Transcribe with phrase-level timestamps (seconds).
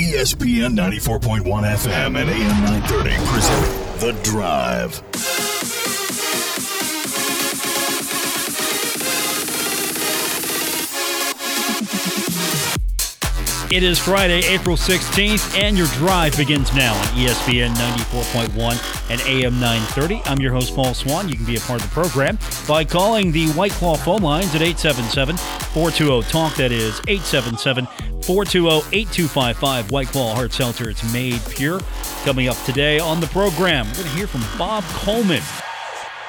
[0.00, 5.02] ESPN 94.1 FM and AM 930 present The Drive.
[13.70, 19.60] It is Friday, April 16th, and your drive begins now on ESPN 94.1 and AM
[19.60, 20.22] 930.
[20.24, 21.28] I'm your host, Paul Swann.
[21.28, 24.54] You can be a part of the program by calling the White Claw phone lines
[24.54, 26.56] at 877 420 TALK.
[26.56, 27.86] That is 877
[28.30, 29.90] 420 8255.
[29.90, 30.88] White Claw Hard Seltzer.
[30.88, 31.80] It's made pure.
[32.22, 35.42] Coming up today on the program, we're going to hear from Bob Coleman.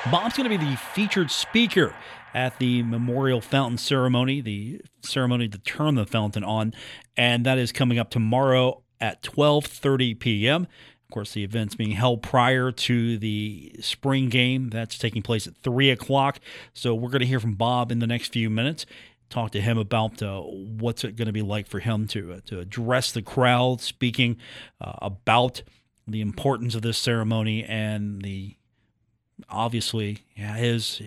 [0.10, 1.94] Bob's going to be the featured speaker
[2.34, 6.74] at the memorial fountain ceremony, the ceremony to turn the fountain on,
[7.16, 10.64] and that is coming up tomorrow at 12:30 p.m.
[10.64, 15.56] Of course, the event's being held prior to the spring game that's taking place at
[15.58, 16.40] three o'clock.
[16.74, 18.88] So we're going to hear from Bob in the next few minutes.
[19.32, 22.40] Talk to him about uh, what's it going to be like for him to uh,
[22.46, 24.38] to address the crowd, speaking
[24.80, 25.64] uh, about
[26.06, 28.58] the importance of this ceremony and the
[29.50, 31.02] obviously yeah, his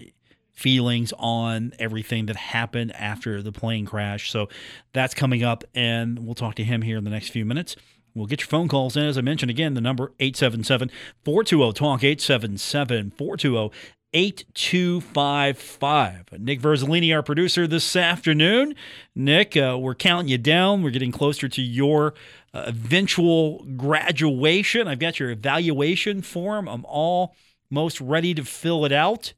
[0.53, 4.31] feelings on everything that happened after the plane crash.
[4.31, 4.49] So
[4.93, 7.77] that's coming up, and we'll talk to him here in the next few minutes.
[8.15, 9.05] We'll get your phone calls in.
[9.05, 10.91] As I mentioned again, the number 877
[11.25, 13.71] 420 TALK, 877 420
[14.15, 16.39] 8255.
[16.39, 18.77] Nick Verzolini, our producer this afternoon.
[19.15, 20.83] Nick, uh, we're counting you down.
[20.83, 22.15] We're getting closer to your
[22.55, 24.87] uh, eventual graduation.
[24.87, 26.69] I've got your evaluation form.
[26.69, 29.33] I'm almost ready to fill it out.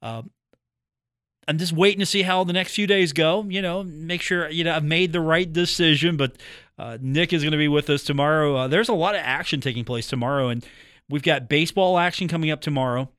[0.00, 0.22] Uh,
[1.46, 3.44] I'm just waiting to see how the next few days go.
[3.44, 6.16] You know, make sure you know I've made the right decision.
[6.16, 6.38] But
[6.78, 8.56] uh, Nick is going to be with us tomorrow.
[8.56, 10.64] Uh, there's a lot of action taking place tomorrow, and
[11.08, 13.10] we've got baseball action coming up tomorrow.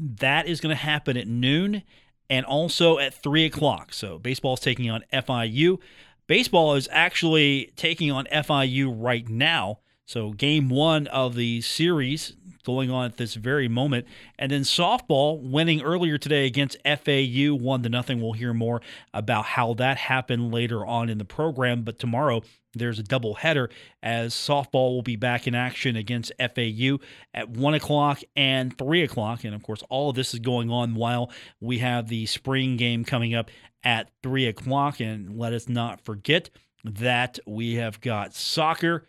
[0.00, 1.82] That is going to happen at noon
[2.30, 3.92] and also at three o'clock.
[3.92, 5.78] So baseball is taking on FIU.
[6.26, 9.80] Baseball is actually taking on FIU right now.
[10.10, 14.08] So game one of the series going on at this very moment.
[14.40, 18.20] And then softball winning earlier today against FAU, one to nothing.
[18.20, 18.80] We'll hear more
[19.14, 21.82] about how that happened later on in the program.
[21.82, 22.42] But tomorrow
[22.74, 23.70] there's a double header
[24.02, 26.98] as softball will be back in action against FAU
[27.32, 29.44] at one o'clock and three o'clock.
[29.44, 31.30] And of course, all of this is going on while
[31.60, 33.48] we have the spring game coming up
[33.84, 34.98] at three o'clock.
[34.98, 36.50] And let us not forget
[36.82, 39.06] that we have got soccer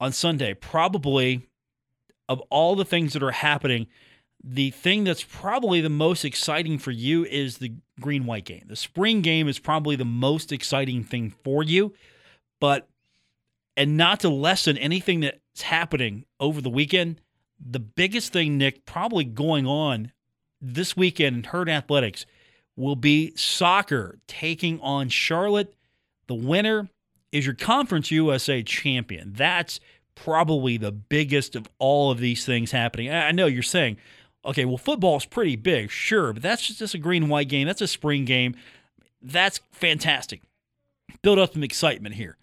[0.00, 0.54] on Sunday.
[0.54, 1.48] Probably
[2.28, 3.86] of all the things that are happening,
[4.42, 8.64] the thing that's probably the most exciting for you is the green white game.
[8.66, 11.94] The spring game is probably the most exciting thing for you,
[12.60, 12.88] but
[13.76, 17.20] and not to lessen anything that's happening over the weekend,
[17.60, 20.12] the biggest thing, Nick, probably going on
[20.60, 22.26] this weekend in Herd Athletics
[22.76, 25.74] will be soccer taking on Charlotte.
[26.26, 26.88] The winner
[27.32, 29.32] is your Conference USA champion.
[29.34, 29.80] That's
[30.14, 33.10] probably the biggest of all of these things happening.
[33.12, 33.98] I know you're saying,
[34.44, 37.66] okay, well, football's pretty big, sure, but that's just a green and white game.
[37.66, 38.54] That's a spring game.
[39.20, 40.42] That's fantastic.
[41.22, 42.36] Build up some excitement here.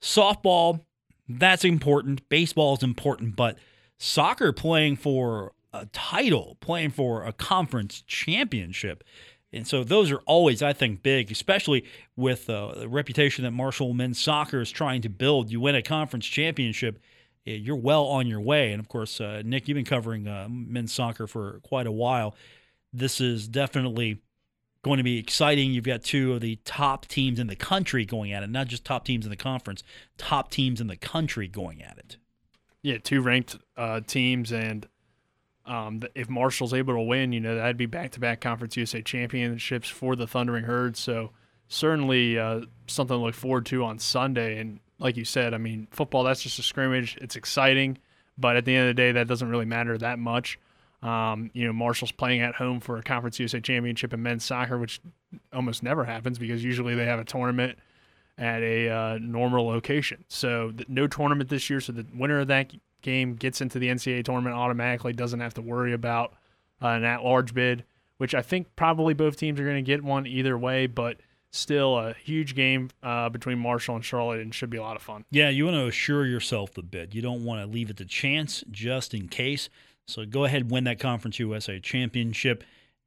[0.00, 0.80] Softball,
[1.28, 2.28] that's important.
[2.28, 3.56] Baseball is important, but
[3.98, 9.02] soccer playing for a title, playing for a conference championship.
[9.52, 11.84] And so those are always, I think, big, especially
[12.16, 15.50] with uh, the reputation that Marshall men's soccer is trying to build.
[15.50, 16.98] You win a conference championship,
[17.46, 18.72] eh, you're well on your way.
[18.72, 22.34] And of course, uh, Nick, you've been covering uh, men's soccer for quite a while.
[22.92, 24.22] This is definitely
[24.82, 25.72] going to be exciting.
[25.72, 28.84] You've got two of the top teams in the country going at it, not just
[28.84, 29.82] top teams in the conference,
[30.18, 32.16] top teams in the country going at it.
[32.82, 34.88] Yeah, two ranked uh, teams, and
[35.66, 39.02] um, if Marshall's able to win, you know, that'd be back to back Conference USA
[39.02, 40.96] championships for the Thundering Herd.
[40.96, 41.30] So,
[41.68, 44.58] certainly uh, something to look forward to on Sunday.
[44.58, 47.16] And like you said, I mean, football, that's just a scrimmage.
[47.20, 47.98] It's exciting,
[48.36, 50.58] but at the end of the day, that doesn't really matter that much.
[51.02, 54.78] Um, you know, Marshall's playing at home for a Conference USA championship in men's soccer,
[54.78, 55.00] which
[55.52, 57.78] almost never happens because usually they have a tournament
[58.38, 60.24] at a uh, normal location.
[60.28, 61.80] So, no tournament this year.
[61.80, 62.72] So, the winner of that
[63.02, 66.34] game gets into the NCAA tournament automatically, doesn't have to worry about
[66.80, 67.84] uh, an at large bid,
[68.18, 71.18] which I think probably both teams are going to get one either way, but
[71.50, 75.02] still a huge game uh, between Marshall and Charlotte and should be a lot of
[75.02, 75.24] fun.
[75.30, 77.14] Yeah, you want to assure yourself the bid.
[77.14, 79.68] You don't want to leave it to chance just in case.
[80.06, 82.64] So go ahead and win that Conference USA championship.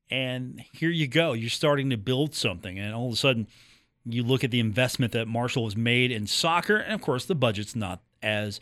[0.09, 1.33] And here you go.
[1.33, 2.77] You're starting to build something.
[2.77, 3.47] And all of a sudden,
[4.05, 6.77] you look at the investment that Marshall has made in soccer.
[6.77, 8.59] And of course, the budget's not as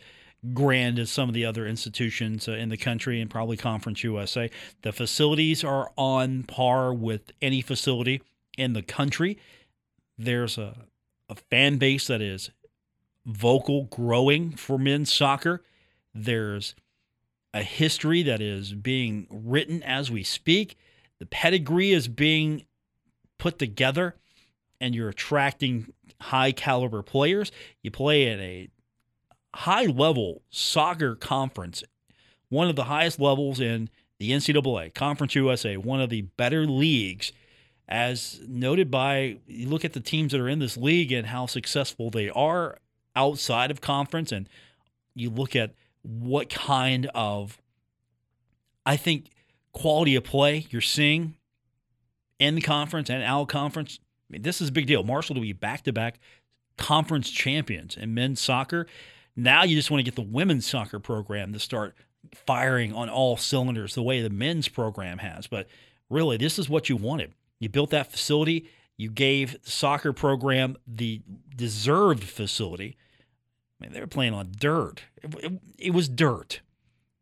[0.52, 4.50] grand as some of the other institutions uh, in the country and probably Conference USA.
[4.82, 8.22] The facilities are on par with any facility
[8.58, 9.38] in the country.
[10.18, 10.86] There's a,
[11.28, 12.50] a fan base that is
[13.24, 15.62] vocal growing for men's soccer.
[16.14, 16.74] There's
[17.52, 20.76] a history that is being written as we speak.
[21.20, 22.64] The pedigree is being
[23.38, 24.16] put together,
[24.80, 27.52] and you're attracting high caliber players.
[27.82, 28.68] You play at a
[29.54, 31.84] high level soccer conference,
[32.48, 37.32] one of the highest levels in the NCAA, Conference USA, one of the better leagues.
[37.88, 41.46] As noted by, you look at the teams that are in this league and how
[41.46, 42.78] successful they are
[43.14, 44.48] outside of conference, and
[45.14, 47.60] you look at what kind of,
[48.86, 49.26] I think,
[49.72, 51.34] quality of play you're seeing
[52.38, 53.98] in the conference and out of conference.
[54.30, 55.02] I mean, this is a big deal.
[55.02, 56.18] Marshall to be back to back
[56.76, 58.86] conference champions in men's soccer.
[59.36, 61.94] Now you just want to get the women's soccer program to start
[62.46, 65.46] firing on all cylinders the way the men's program has.
[65.46, 65.68] But
[66.08, 67.32] really, this is what you wanted.
[67.58, 71.22] You built that facility, you gave the soccer program the
[71.54, 72.96] deserved facility.
[73.80, 75.02] I mean, they were playing on dirt.
[75.22, 76.60] It, it, it was dirt.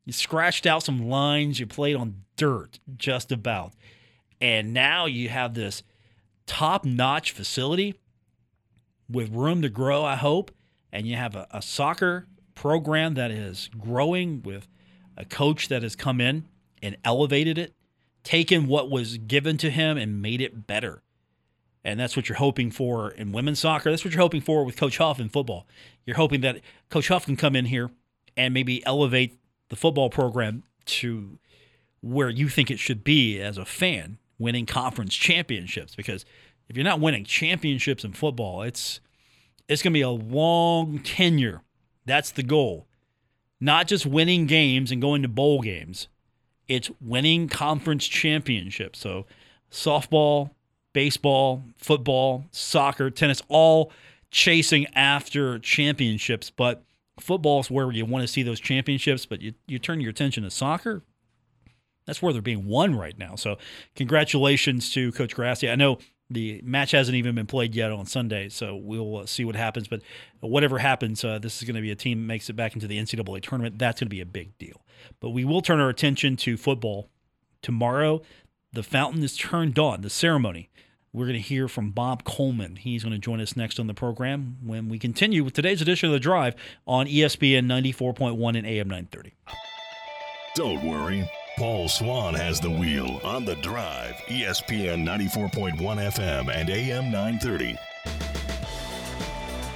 [0.04, 3.72] You scratched out some lines, you played on dirt just about.
[4.40, 5.82] And now you have this
[6.46, 7.94] top notch facility
[9.08, 10.50] with room to grow, I hope.
[10.92, 14.68] And you have a, a soccer program that is growing with
[15.16, 16.46] a coach that has come in
[16.82, 17.74] and elevated it,
[18.24, 21.02] taken what was given to him and made it better.
[21.84, 23.90] And that's what you're hoping for in women's soccer.
[23.90, 25.66] That's what you're hoping for with Coach Huff in football.
[26.06, 26.60] You're hoping that
[26.90, 27.90] Coach Huff can come in here
[28.36, 29.38] and maybe elevate
[29.68, 31.38] the football program to
[32.00, 35.94] where you think it should be as a fan, winning conference championships.
[35.94, 36.24] Because
[36.68, 39.00] if you're not winning championships in football, it's
[39.72, 41.62] it's going to be a long tenure.
[42.04, 42.86] That's the goal
[43.62, 46.08] not just winning games and going to bowl games.
[46.66, 48.98] It's winning conference championships.
[48.98, 49.24] So,
[49.70, 50.50] softball,
[50.92, 53.92] baseball, football, soccer, tennis, all
[54.32, 56.50] chasing after championships.
[56.50, 56.82] But
[57.20, 59.26] football is where you want to see those championships.
[59.26, 61.02] But you, you turn your attention to soccer,
[62.04, 63.36] that's where they're being won right now.
[63.36, 63.58] So,
[63.94, 65.70] congratulations to Coach Grassie.
[65.70, 65.98] I know
[66.32, 69.88] the match hasn't even been played yet on Sunday, so we'll uh, see what happens.
[69.88, 70.02] But
[70.40, 72.98] whatever happens, uh, this is going to be a team makes it back into the
[72.98, 73.78] NCAA tournament.
[73.78, 74.82] That's going to be a big deal.
[75.20, 77.08] But we will turn our attention to football
[77.60, 78.22] tomorrow.
[78.72, 80.00] The fountain is turned on.
[80.02, 80.70] The ceremony.
[81.14, 82.76] We're going to hear from Bob Coleman.
[82.76, 86.08] He's going to join us next on the program when we continue with today's edition
[86.08, 86.54] of the Drive
[86.86, 89.34] on ESPN 94.1 and AM 930.
[90.54, 91.30] Don't worry.
[91.58, 97.76] Paul Swann has the wheel on the drive, ESPN 94.1 FM and AM 930.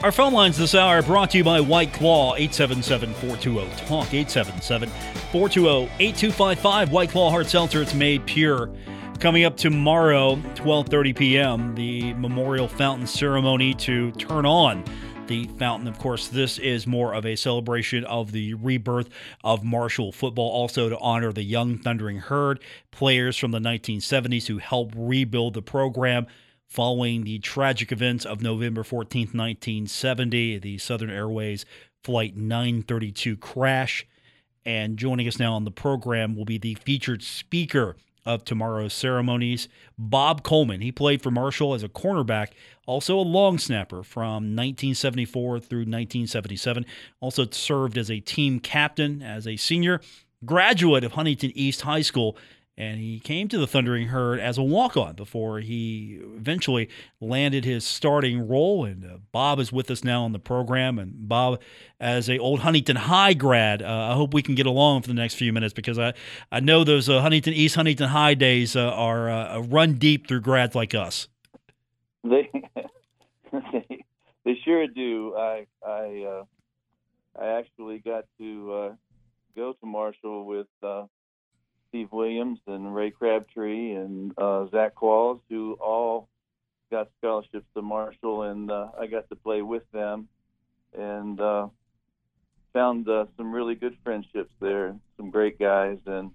[0.03, 4.15] Our phone lines this hour are brought to you by White Claw, 877 420 TALK,
[4.15, 4.89] 877
[5.33, 6.93] 420 8255.
[6.93, 8.71] White Claw Hard Seltzer, it's made pure.
[9.21, 14.85] Coming up tomorrow, 12:30 p.m., the memorial fountain ceremony to turn on
[15.27, 15.89] the fountain.
[15.89, 19.09] Of course, this is more of a celebration of the rebirth
[19.43, 24.59] of Marshall football, also to honor the young Thundering Herd, players from the 1970s who
[24.59, 26.27] helped rebuild the program
[26.69, 31.65] following the tragic events of November 14, 1970, the Southern Airways
[32.03, 34.07] Flight 932 crash.
[34.65, 37.97] And joining us now on the program will be the featured speaker
[38.27, 39.69] of tomorrow's ceremonies.
[39.97, 42.49] Bob Coleman, he played for Marshall as a cornerback,
[42.85, 46.85] also a long snapper from 1974 through 1977.
[47.21, 50.01] Also served as a team captain as a senior,
[50.45, 52.37] graduate of Huntington East High School
[52.79, 56.91] and he came to the Thundering Herd as a walk-on before he eventually
[57.21, 58.85] landed his starting role.
[58.85, 60.99] And uh, Bob is with us now on the program.
[60.99, 61.61] And Bob,
[61.99, 65.15] as a old Huntington High grad, uh, I hope we can get along for the
[65.15, 66.13] next few minutes because I
[66.53, 70.43] I know those uh, Huntington East, Huntington High days uh, are uh, run deep through
[70.43, 71.29] grads like us.
[72.25, 72.51] They
[73.53, 74.05] they,
[74.45, 75.35] they sure do.
[75.35, 76.45] I I uh,
[77.41, 78.97] I actually got to
[79.57, 80.67] go to Marshall with
[81.89, 86.29] Steve Williams and Ray Crabtree and uh, Zach Qualls, who all
[86.91, 90.29] got scholarships to Marshall, and uh, I got to play with them
[90.97, 91.69] and uh,
[92.73, 96.31] found uh, some really good friendships there, some great guys, and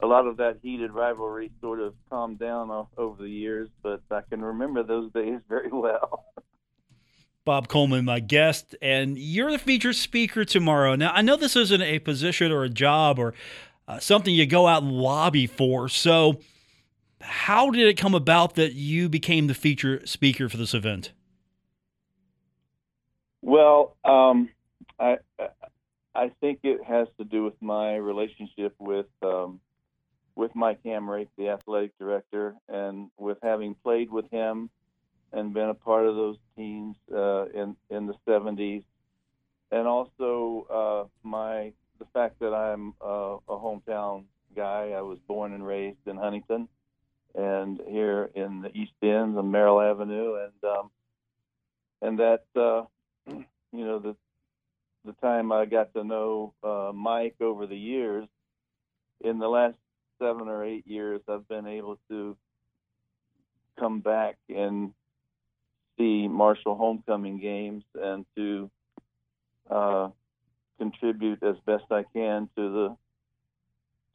[0.00, 4.20] a lot of that heated rivalry sort of calmed down over the years, but I
[4.22, 6.24] can remember those days very well.
[7.44, 10.94] Bob Coleman, my guest, and you're the featured speaker tomorrow.
[10.94, 13.34] Now, I know this isn't a position or a job or
[13.86, 15.88] uh, something you go out and lobby for.
[15.88, 16.40] So,
[17.20, 21.12] how did it come about that you became the feature speaker for this event?
[23.42, 24.50] Well, um,
[24.98, 25.18] I
[26.14, 29.60] I think it has to do with my relationship with um,
[30.34, 34.70] with Mike Hamrick, the athletic director, and with having played with him
[35.32, 38.84] and been a part of those teams uh, in in the '70s
[39.74, 41.72] and also uh, my
[42.04, 44.92] the fact that I'm uh, a hometown guy.
[44.96, 46.68] I was born and raised in Huntington,
[47.34, 50.90] and here in the East End on Merrill Avenue, and um,
[52.02, 52.84] and that uh,
[53.26, 54.16] you know the
[55.04, 58.26] the time I got to know uh, Mike over the years.
[59.20, 59.76] In the last
[60.20, 62.36] seven or eight years, I've been able to
[63.78, 64.92] come back and
[65.98, 68.70] see Marshall homecoming games and to
[69.70, 70.08] uh,
[70.78, 72.96] contribute as best I can to the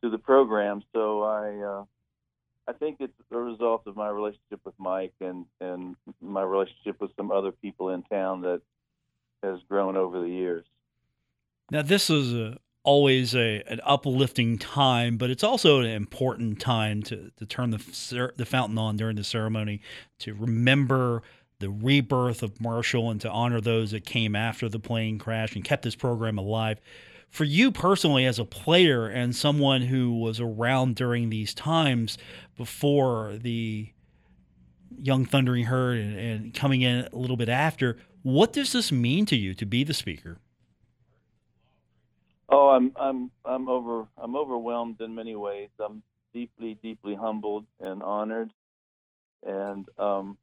[0.01, 0.83] to the program.
[0.93, 1.83] So I uh,
[2.67, 7.11] I think it's a result of my relationship with Mike and and my relationship with
[7.17, 8.61] some other people in town that
[9.43, 10.65] has grown over the years.
[11.71, 17.01] Now this is a, always a an uplifting time, but it's also an important time
[17.03, 19.81] to to turn the the fountain on during the ceremony
[20.19, 21.23] to remember
[21.59, 25.63] the rebirth of Marshall and to honor those that came after the plane crash and
[25.63, 26.79] kept this program alive.
[27.29, 32.17] For you personally, as a player and someone who was around during these times
[32.57, 33.89] before the
[34.97, 39.25] Young Thundering Herd and, and coming in a little bit after, what does this mean
[39.27, 40.39] to you to be the speaker?
[42.47, 45.69] Oh, I'm I'm I'm over I'm overwhelmed in many ways.
[45.79, 46.01] I'm
[46.33, 48.51] deeply deeply humbled and honored,
[49.45, 50.35] and um,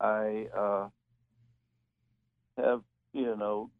[0.00, 0.88] I uh,
[2.56, 3.70] have, you know,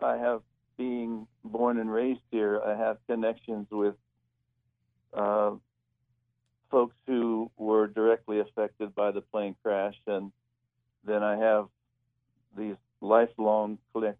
[0.00, 0.42] I have
[0.76, 2.60] being born and raised here.
[2.60, 3.94] I have connections with
[5.14, 5.52] uh,
[6.70, 10.32] folks who were directly affected by the plane crash, and
[11.04, 11.68] then I have
[12.56, 13.78] these lifelong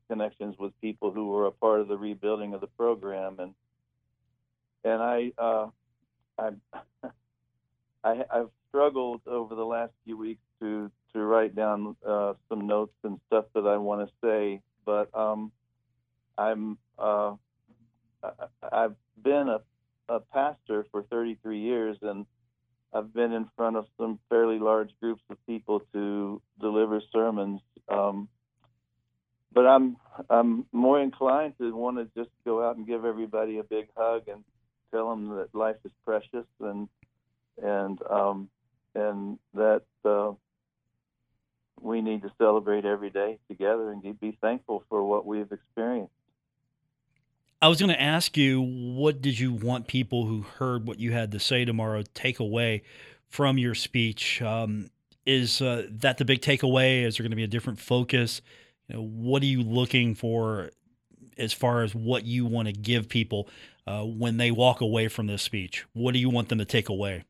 [0.08, 3.54] connections with people who were a part of the rebuilding of the program, and
[4.84, 5.66] and I uh,
[6.38, 6.50] I,
[8.04, 12.94] I I've struggled over the last few weeks to to write down uh, some notes
[13.04, 15.52] and stuff that I want to say, but um,
[16.38, 17.34] I'm uh,
[18.72, 19.60] I've been a,
[20.08, 22.26] a pastor for 33 years, and
[22.94, 27.60] I've been in front of some fairly large groups of people to deliver sermons.
[27.88, 28.28] Um,
[29.52, 29.96] but I'm
[30.30, 34.28] I'm more inclined to want to just go out and give everybody a big hug
[34.28, 34.44] and
[34.90, 36.88] tell them that life is precious and
[37.62, 38.48] and um,
[38.94, 40.32] and that uh,
[41.82, 46.12] we need to celebrate every day together and be thankful for what we've experienced.
[47.60, 51.12] I was going to ask you, what did you want people who heard what you
[51.12, 52.82] had to say tomorrow take away
[53.28, 54.42] from your speech?
[54.42, 54.90] Um,
[55.24, 57.04] is uh, that the big takeaway?
[57.04, 58.42] Is there going to be a different focus?
[58.88, 60.70] You know, what are you looking for
[61.38, 63.48] as far as what you want to give people
[63.86, 65.86] uh, when they walk away from this speech?
[65.92, 67.24] What do you want them to take away?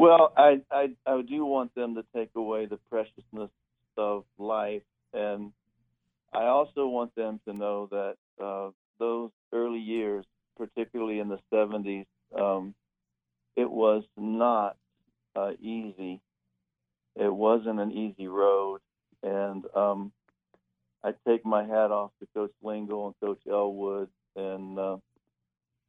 [0.00, 3.50] Well, I, I I do want them to take away the preciousness
[3.98, 4.80] of life,
[5.12, 5.52] and
[6.32, 10.24] I also want them to know that uh, those early years,
[10.56, 12.74] particularly in the 70s, um,
[13.56, 14.78] it was not
[15.36, 16.22] uh, easy.
[17.14, 18.80] It wasn't an easy road,
[19.22, 20.12] and um,
[21.04, 24.96] I take my hat off to Coach Lengyel and Coach Ellwood and uh,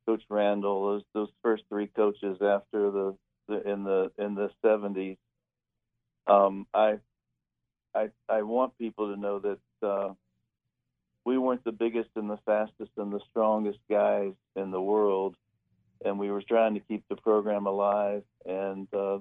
[0.05, 0.83] Coach Randle.
[0.91, 3.15] Those those first three coaches after the
[3.60, 5.17] in the in the 70s.
[6.27, 7.00] Um, I
[7.93, 10.13] I I want people to know that uh,
[11.25, 15.36] we weren't the biggest and the fastest and the strongest guys in the world,
[16.03, 18.24] and we were trying to keep the program alive.
[18.46, 19.20] And uh,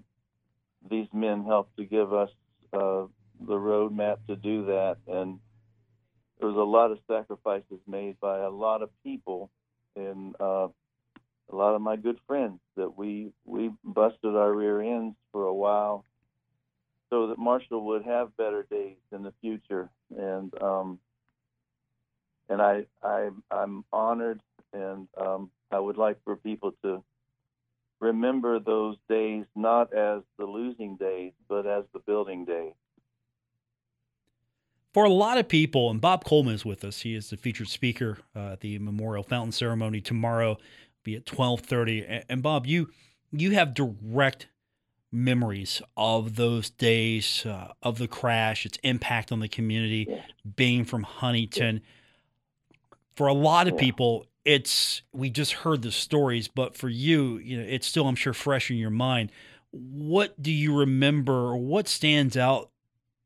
[0.88, 2.30] these men helped to give us
[2.72, 3.04] uh,
[3.40, 4.96] the roadmap to do that.
[5.06, 5.38] And
[6.38, 9.50] there was a lot of sacrifices made by a lot of people
[9.96, 10.68] in uh,
[11.52, 15.54] a lot of my good friends that we we busted our rear ends for a
[15.54, 16.04] while
[17.10, 19.90] so that Marshall would have better days in the future.
[20.16, 20.98] And um
[22.48, 24.40] and I I I'm honored
[24.72, 27.02] and um I would like for people to
[28.00, 32.74] remember those days not as the losing days but as the building days.
[34.92, 37.02] For a lot of people, and Bob Coleman is with us.
[37.02, 40.58] He is the featured speaker uh, at the memorial fountain ceremony tomorrow
[41.02, 42.90] be at 12:30 and Bob you
[43.32, 44.48] you have direct
[45.12, 50.20] memories of those days uh, of the crash its impact on the community yeah.
[50.56, 51.80] being from Huntington
[53.16, 53.80] for a lot of yeah.
[53.80, 58.16] people it's we just heard the stories but for you you know it's still I'm
[58.16, 59.32] sure fresh in your mind
[59.72, 62.70] what do you remember or what stands out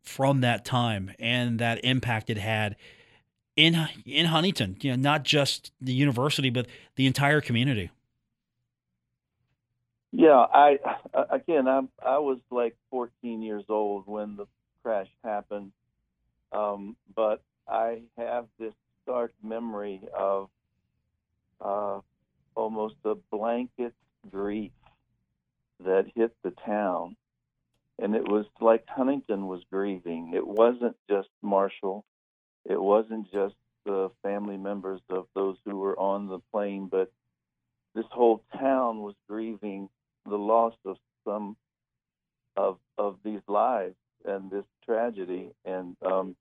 [0.02, 2.76] from that time and that impact it had
[3.57, 7.91] in in Huntington, you know, not just the university, but the entire community.
[10.13, 10.79] Yeah, I
[11.31, 14.47] again, I I was like 14 years old when the
[14.83, 15.73] crash happened,
[16.53, 20.49] um, but I have this stark memory of
[21.61, 22.01] uh,
[22.55, 23.95] almost a blanket
[24.31, 24.73] grief
[25.85, 27.17] that hit the town,
[27.99, 30.33] and it was like Huntington was grieving.
[30.35, 32.05] It wasn't just Marshall
[32.64, 33.54] it wasn't just
[33.85, 37.12] the family members of those who were on the plane, but
[37.94, 39.88] this whole town was grieving
[40.26, 41.56] the loss of some
[42.56, 46.37] of of these lives and this tragedy and um,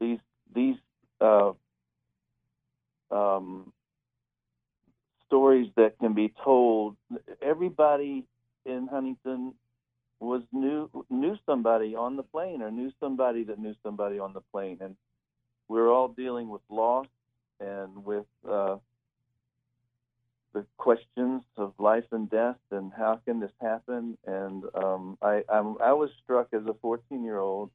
[0.00, 0.18] these
[0.54, 0.76] these
[1.20, 1.52] uh,
[3.10, 3.72] um,
[5.26, 6.96] stories that can be told.
[7.40, 8.24] Everybody
[8.66, 9.54] in Huntington
[10.18, 14.42] was knew knew somebody on the plane or knew somebody that knew somebody on the
[14.52, 14.96] plane, and
[15.68, 17.06] we're all dealing with loss
[17.60, 18.76] and with uh,
[20.52, 24.16] the questions of life and death and can this happen.
[24.26, 27.70] And um, I I'm, I was struck as a 14 year old,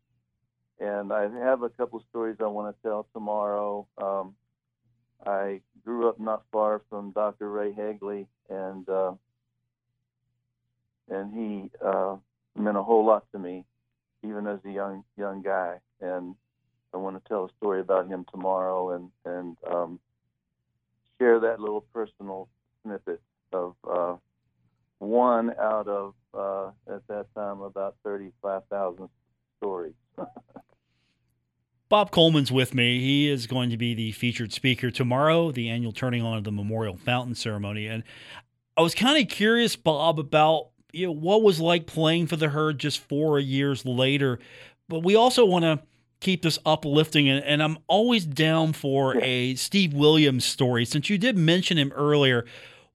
[0.80, 3.88] and I have a couple stories I want to tell tomorrow.
[3.98, 4.36] Um,
[5.26, 7.50] I grew up not far from Dr.
[7.50, 9.14] Ray Hagley, and uh,
[11.10, 12.18] and he uh,
[12.56, 13.66] meant a whole lot to me,
[14.24, 15.80] even as a young young guy.
[16.02, 16.36] And
[16.94, 20.00] I want to tell a story about him tomorrow, and and um,
[21.18, 22.50] share that little personal
[22.84, 24.16] snippet of uh,
[25.00, 29.10] one out of uh, at that time about thirty five thousand
[29.58, 29.94] stories.
[31.96, 33.00] Bob Coleman's with me.
[33.00, 36.52] He is going to be the featured speaker tomorrow, the annual turning on of the
[36.52, 37.88] memorial fountain ceremony.
[37.88, 38.04] And
[38.76, 42.50] I was kind of curious, Bob, about you know what was like playing for the
[42.50, 44.40] herd just four years later.
[44.90, 45.80] But we also want to
[46.20, 50.84] keep this uplifting, and, and I'm always down for a Steve Williams story.
[50.84, 52.44] Since you did mention him earlier,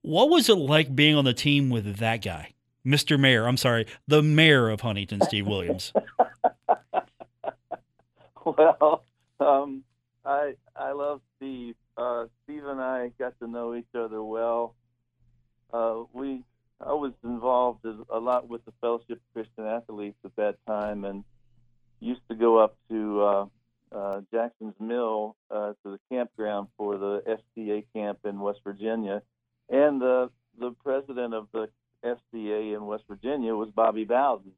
[0.03, 2.53] what was it like being on the team with that guy,
[2.85, 3.19] Mr.
[3.19, 3.47] Mayor?
[3.47, 5.91] I'm sorry, the mayor of Huntington, Steve Williams.
[8.45, 9.03] well,
[9.39, 9.83] um,
[10.25, 11.75] I I love Steve.
[11.97, 14.75] Uh, Steve and I got to know each other well.
[15.71, 16.43] Uh, we
[16.79, 21.23] I was involved a lot with the Fellowship of Christian Athletes at that time, and
[21.99, 23.45] used to go up to uh,
[23.91, 29.21] uh, Jackson's Mill uh, to the campground for the FCA camp in West Virginia,
[29.69, 31.69] and the the president of the
[32.03, 34.51] FCA in West Virginia was Bobby Bowden,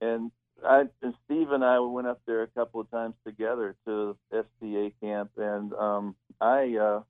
[0.00, 0.30] and
[0.64, 0.84] I
[1.24, 5.72] Steve and I went up there a couple of times together to FCA camp, and
[5.74, 7.02] um, I uh,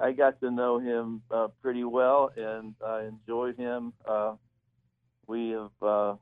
[0.00, 3.92] I got to know him uh, pretty well, and I enjoyed him.
[4.06, 4.34] Uh,
[5.26, 6.14] we have, uh,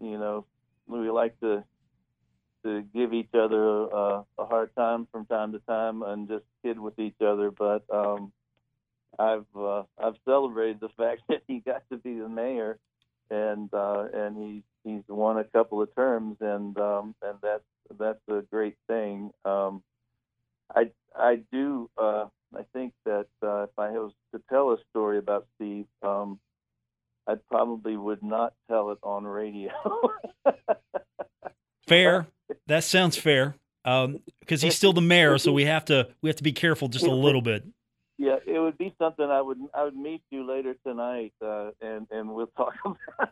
[0.00, 0.46] you know,
[0.86, 1.64] we like to
[2.64, 6.78] to give each other uh, a hard time from time to time and just kid
[6.78, 8.32] with each other, but um,
[9.18, 12.78] I've uh, I've celebrated the fact that he got to be the mayor,
[13.30, 17.64] and uh, and he's he's won a couple of terms, and um, and that's
[17.98, 19.30] that's a great thing.
[19.44, 19.82] Um,
[20.74, 25.18] I I do uh, I think that uh, if I was to tell a story
[25.18, 26.38] about Steve, um,
[27.26, 29.72] I probably would not tell it on radio.
[31.86, 32.26] fair.
[32.66, 33.54] That sounds fair.
[33.84, 34.20] Because um,
[34.60, 37.10] he's still the mayor, so we have to we have to be careful just a
[37.10, 37.64] little bit.
[38.18, 42.06] Yeah, it would be something I would I would meet you later tonight, uh, and
[42.10, 43.30] and we'll talk about.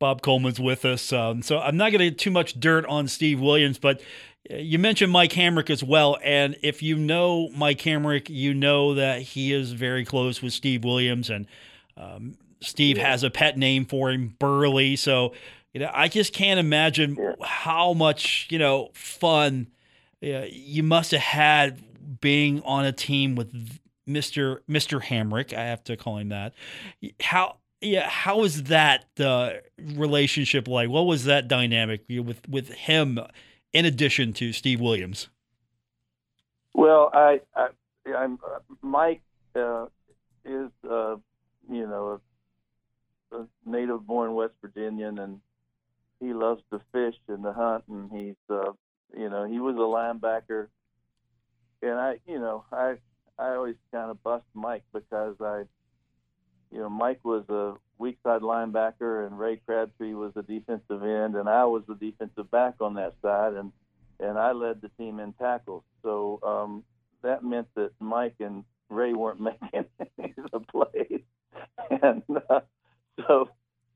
[0.00, 3.06] Bob Coleman's with us, um, so I'm not going to get too much dirt on
[3.06, 4.00] Steve Williams, but
[4.50, 8.94] uh, you mentioned Mike Hamrick as well, and if you know Mike Hamrick, you know
[8.94, 11.46] that he is very close with Steve Williams, and
[11.96, 13.10] um, Steve yeah.
[13.10, 14.96] has a pet name for him, Burley.
[14.96, 15.34] So
[15.72, 17.34] you know, I just can't imagine yeah.
[17.44, 19.68] how much you know fun
[20.22, 24.60] uh, you must have had being on a team with Mr.
[24.68, 25.02] Mr.
[25.02, 26.54] Hamrick, I have to call him that.
[27.20, 30.88] How yeah, how was that uh, relationship like?
[30.88, 33.18] What was that dynamic with with him
[33.72, 35.28] in addition to Steve Williams?
[36.74, 37.68] Well, I, I
[38.06, 38.38] am
[38.82, 39.22] Mike
[39.54, 39.86] uh,
[40.44, 41.16] is uh,
[41.70, 42.20] you know
[43.32, 45.40] a, a native born West Virginian and
[46.20, 48.72] he loves to fish and to hunt and he's uh,
[49.16, 50.68] you know he was a linebacker
[51.82, 52.96] and I, you know, I
[53.38, 55.62] I always kind of bust Mike because I,
[56.72, 61.34] you know, Mike was a weak side linebacker and Ray Crabtree was a defensive end
[61.34, 63.72] and I was the defensive back on that side and
[64.20, 65.82] and I led the team in tackles.
[66.02, 66.84] So um,
[67.22, 69.86] that meant that Mike and Ray weren't making
[70.18, 71.22] any of the plays,
[72.02, 72.60] and uh,
[73.26, 73.48] so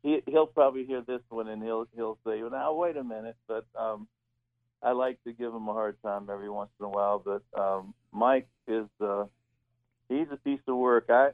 [0.02, 3.36] he he'll probably hear this one and he'll he'll say, well, "Now wait a minute,"
[3.46, 4.08] but um,
[4.82, 7.94] I like to give him a hard time every once in a while, but um,
[8.12, 9.24] Mike is uh,
[10.08, 11.06] he's a piece of work.
[11.08, 11.30] I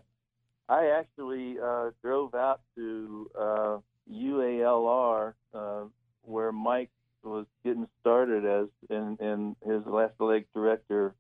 [0.71, 3.79] I actually uh, drove out to uh,
[4.09, 5.81] UALR uh,
[6.23, 6.91] where Mike
[7.25, 11.13] was getting started as in, in his last leg director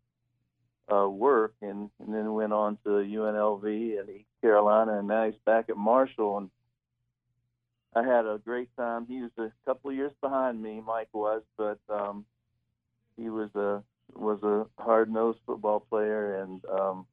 [0.91, 5.41] uh, work, and, and then went on to UNLV and East Carolina, and now he's
[5.45, 6.39] back at Marshall.
[6.39, 6.51] And
[7.95, 9.07] I had a great time.
[9.09, 12.25] He was a couple of years behind me, Mike was, but um,
[13.17, 13.83] he was a
[14.15, 17.07] was a hard nosed football player, and um,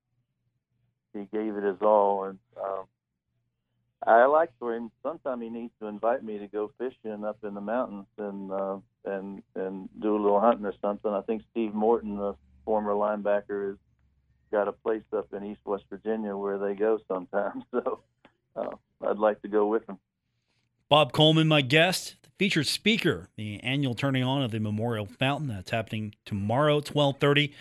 [1.19, 2.25] he gave it his all.
[2.25, 2.85] And um,
[4.05, 4.91] I like for him.
[5.03, 8.77] Sometimes he needs to invite me to go fishing up in the mountains and uh,
[9.05, 11.11] and and do a little hunting or something.
[11.11, 13.77] I think Steve Morton, the former linebacker, has
[14.51, 17.63] got a place up in East West Virginia where they go sometimes.
[17.83, 17.99] So
[18.55, 19.99] uh, I'd like to go with him.
[20.89, 25.49] Bob Coleman, my guest, the featured speaker, the annual turning on of the Memorial Fountain.
[25.49, 27.53] That's happening tomorrow, twelve thirty.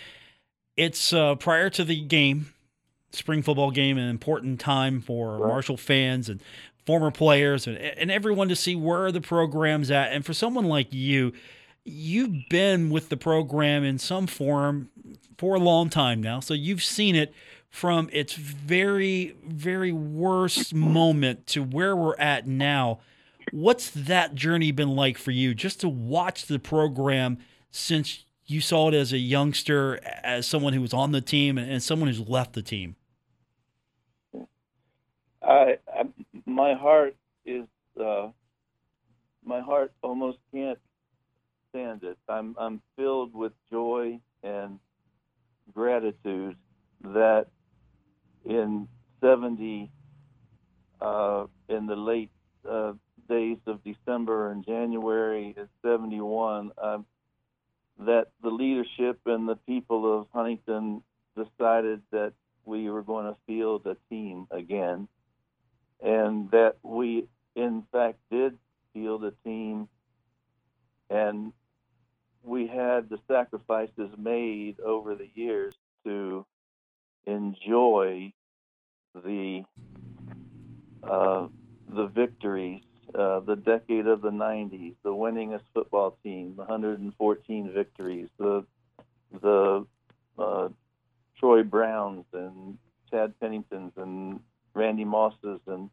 [0.77, 2.53] It's uh, prior to the game,
[3.13, 5.49] spring football game, an important time for Right.
[5.49, 6.41] Marshall fans and
[6.85, 10.13] former players and, and everyone to see where the program's at.
[10.13, 11.33] And for someone like you,
[11.85, 14.91] you've been with the program in some form
[15.39, 17.35] for a long time now, so you've seen it
[17.69, 23.01] from its very, very worst moment to where we're at now.
[23.53, 27.39] What's that journey been like for you just to watch the program
[27.71, 31.83] since you saw it as a youngster, as someone who was on the team, and
[31.83, 32.97] someone who's left the team?
[35.43, 36.05] I, I
[36.45, 37.67] my heart is
[38.01, 38.29] uh,
[39.45, 40.79] my heart almost can't
[41.71, 42.19] stand it.
[42.29, 44.79] I'm I'm filled with joy and
[45.73, 46.57] gratitude
[47.03, 47.47] that
[48.45, 48.89] in
[49.21, 49.91] '70,
[51.01, 52.31] uh, in the late
[52.69, 52.93] uh,
[53.29, 57.07] days of December and January of '71, um,
[58.01, 61.03] that the leadership and the people of Huntington
[61.37, 62.33] decided that
[62.65, 65.09] we were going to field a team again
[66.03, 68.59] and that we in fact did
[68.93, 69.89] field a team
[71.09, 71.53] and
[72.43, 76.45] we had the sacrifices made over the years to
[77.27, 78.33] enjoy
[79.15, 79.65] the
[81.03, 81.47] uh,
[81.89, 82.83] the victories,
[83.17, 88.65] uh, the decade of the 90s, the winningest football team, the 114 victories, the
[89.43, 89.87] the
[90.39, 90.69] uh,
[91.39, 92.79] Troy Browns and
[93.11, 94.41] Chad Penningtons and
[94.75, 95.91] Randy Mosses and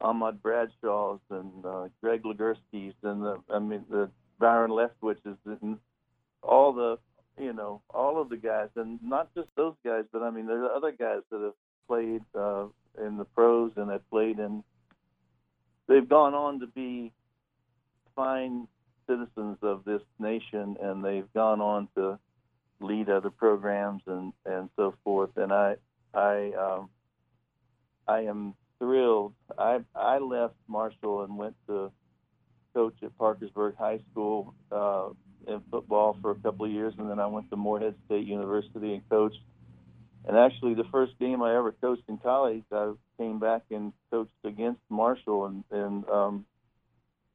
[0.00, 5.78] Ahmad Bradshaws and uh, Greg Legursky's and the I mean the Byron Leftwich's and
[6.42, 6.98] all the
[7.38, 8.68] you know all of the guys.
[8.76, 11.54] And not just those guys but I mean there are other guys that have
[11.88, 12.66] played uh,
[13.02, 14.62] in the pros and have played in
[15.90, 17.12] they've gone on to be
[18.16, 18.66] fine
[19.08, 22.18] citizens of this nation and they've gone on to
[22.80, 25.74] lead other programs and and so forth and I
[26.14, 26.90] I um,
[28.08, 29.34] I am thrilled.
[29.58, 31.92] I I left Marshall and went to
[32.74, 35.08] coach at Parkersburg High School uh,
[35.46, 38.94] in football for a couple of years, and then I went to Morehead State University
[38.94, 39.40] and coached.
[40.26, 44.32] And actually, the first game I ever coached in college, I came back and coached
[44.44, 46.44] against Marshall, and and um,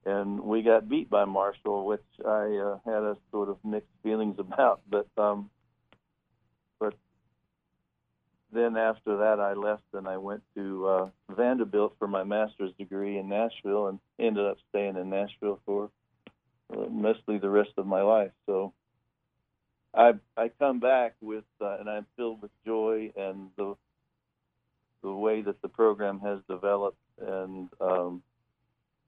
[0.05, 4.35] and we got beat by Marshall, which I uh, had a sort of mixed feelings
[4.39, 4.81] about.
[4.87, 5.49] But um,
[6.79, 6.93] but
[8.51, 13.17] then after that, I left and I went to uh, Vanderbilt for my master's degree
[13.17, 15.89] in Nashville, and ended up staying in Nashville for
[16.71, 18.31] uh, mostly the rest of my life.
[18.45, 18.73] So
[19.95, 23.75] I I come back with uh, and I'm filled with joy and the
[25.01, 28.23] the way that the program has developed, and um,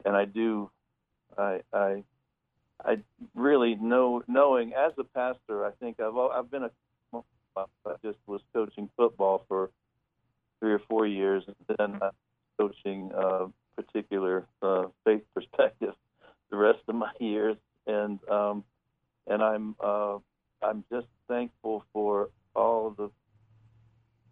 [0.05, 0.69] and I do
[1.37, 2.03] I I
[2.83, 2.99] I
[3.35, 6.71] really know knowing as a pastor, I think I've I've been a
[7.57, 9.71] I just was coaching football for
[10.59, 12.11] three or four years, and then uh,
[12.59, 15.93] coaching uh, particular uh, faith perspective
[16.51, 18.63] the rest of my years, and um,
[19.25, 20.17] and I'm uh,
[20.61, 23.09] I'm just thankful for all the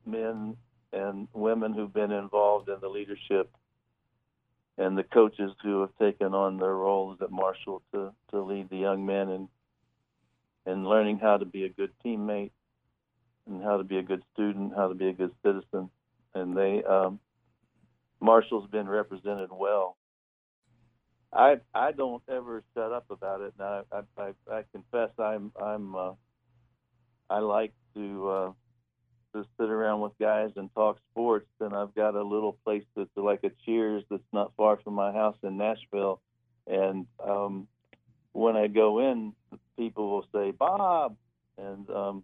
[0.06, 0.58] men
[0.94, 3.50] and women who've been involved in the leadership
[4.78, 8.78] and the coaches who have taken on their roles at Marshall to, to lead the
[8.78, 9.48] young men and
[10.68, 12.50] and learning how to be a good teammate
[13.48, 15.92] and how to be a good student, how to be a good citizen.
[16.34, 17.20] And they um,
[18.20, 19.96] Marshall's been represented well.
[21.36, 23.54] I I don't ever shut up about it.
[23.60, 26.12] Now I I, I confess I'm I'm uh,
[27.30, 28.52] I like to uh,
[29.36, 31.50] to sit around with guys and talk sports.
[31.60, 35.12] And I've got a little place that's like a Cheers that's not far from my
[35.12, 36.22] house in Nashville.
[36.68, 37.68] And um,
[38.32, 39.34] when I go in,
[39.78, 41.16] people will say Bob,
[41.58, 42.24] and um,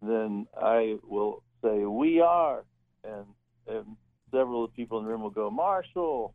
[0.00, 2.64] then I will say we are,
[3.04, 3.26] and,
[3.66, 3.84] and
[4.30, 6.34] several of the people in the room will go Marshall,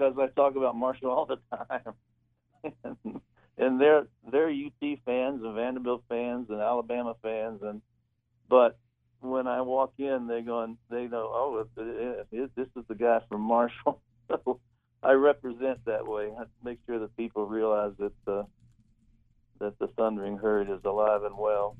[0.00, 1.94] because I talk about Marshall all the time.
[3.58, 7.82] and, they're they're UT fans and Vanderbilt fans and Alabama fans, and
[8.48, 8.78] but
[9.20, 12.94] when I walk in, they're going, they know, oh, it, it, it, this is the
[12.94, 14.00] guy from Marshall.
[14.28, 14.60] so
[15.02, 16.30] I represent that way.
[16.38, 18.42] I make sure that people realize that uh,
[19.60, 21.76] that the Thundering Herd is alive and well.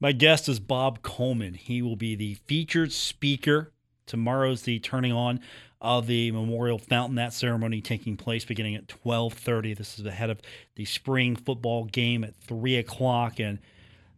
[0.00, 1.54] My guest is Bob Coleman.
[1.54, 3.72] He will be the featured speaker.
[4.06, 5.40] Tomorrow's the turning on
[5.86, 7.14] of the memorial fountain.
[7.14, 9.72] That ceremony taking place beginning at 12:30.
[9.72, 10.40] This is ahead of
[10.74, 13.60] the spring football game at three o'clock, and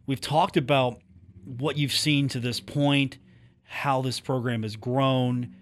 [0.07, 0.99] we've talked about
[1.45, 3.19] what you've seen to this point,
[3.63, 5.55] how this program has grown.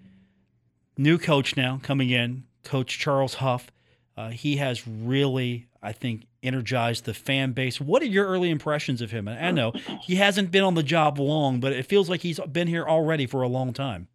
[0.96, 3.70] New coach now coming in, Coach Charles Huff.
[4.16, 7.80] Uh, he has really, I think, energized the fan base.
[7.80, 9.28] What are your early impressions of him?
[9.28, 12.66] I know he hasn't been on the job long, but it feels like he's been
[12.66, 14.08] here already for a long time.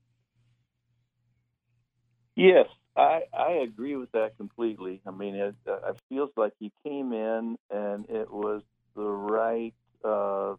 [2.35, 5.01] Yes, I, I agree with that completely.
[5.05, 8.63] I mean, it, uh, it feels like he came in and it was
[8.95, 10.55] the right uh,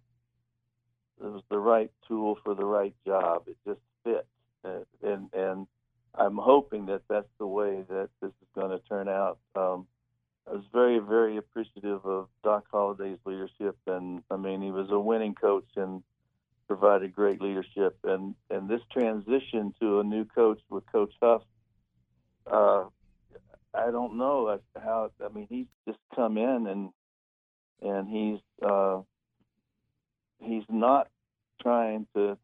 [1.21, 3.45] it was the right tool for the right job.
[3.47, 4.27] It just fit,
[4.65, 5.67] uh, and and
[6.15, 9.39] I'm hoping that that's the way that this is going to turn out.
[9.55, 9.87] Um,
[10.49, 14.99] I was very very appreciative of Doc Holliday's leadership, and I mean he was a
[14.99, 16.03] winning coach and
[16.67, 17.97] provided great leadership.
[18.05, 21.43] And and this transition to a new coach with Coach Huff
[22.51, 22.85] uh,
[23.75, 25.11] I don't know how.
[25.25, 26.91] I mean, he's just come in and
[27.83, 29.01] and he's uh,
[30.41, 31.09] he's not
[31.63, 32.39] trying to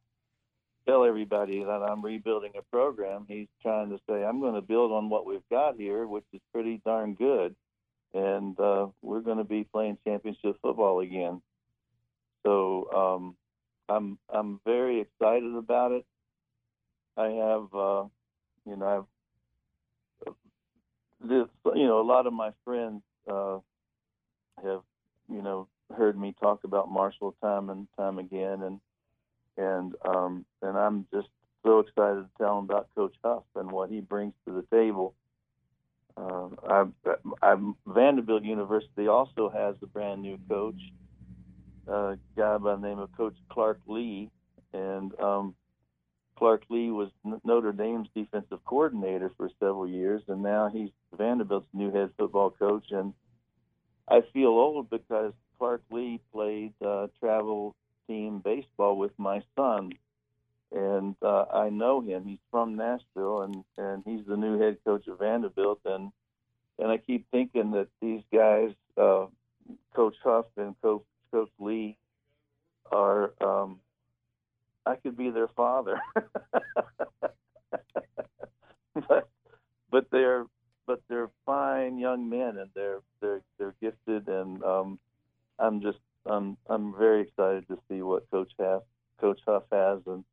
[0.86, 3.26] tell everybody that I'm rebuilding a program.
[3.28, 6.40] He's trying to say I'm going to build on what we've got here, which is
[6.52, 7.54] pretty darn good,
[8.12, 11.40] and uh, we're going to be playing championship football again.
[12.42, 13.36] So um,
[13.88, 16.04] I'm I'm very excited about it.
[17.16, 18.04] I have uh,
[18.66, 19.04] you know I've
[21.20, 23.58] this, you know, a lot of my friends uh,
[24.62, 24.82] have,
[25.28, 28.80] you know, heard me talk about Marshall time and time again, and
[29.56, 31.28] and um, and I'm just
[31.64, 35.14] so excited to tell them about Coach Huff and what he brings to the table.
[36.16, 36.94] Uh, I'm,
[37.42, 40.80] I'm, Vanderbilt University also has a brand new coach,
[41.86, 44.28] a guy by the name of Coach Clark Lea,
[44.72, 45.54] and um,
[46.40, 47.10] Clark Lea was
[47.44, 52.86] Notre Dame's defensive coordinator for several years, and now he's Vanderbilt's new head football coach.
[52.92, 53.12] And
[54.08, 57.76] I feel old because Clark Lea played uh, travel
[58.06, 59.92] team baseball with my son,
[60.72, 62.24] and uh, I know him.
[62.24, 65.80] He's from Nashville, and and he's the new head coach of Vanderbilt.
[65.84, 66.10] And
[66.78, 69.26] and I keep thinking that these guys, uh,
[69.94, 71.98] Coach Huff and Coach Coach Lea,
[72.90, 73.80] are um,
[74.86, 76.00] I could be their father.
[79.08, 79.28] but
[79.90, 80.46] but they're
[80.86, 84.98] but they're fine young men and they're they're they're gifted and um
[85.58, 88.82] I'm just I'm I'm very excited to see what Coach Huff
[89.20, 90.24] Coach Huff has and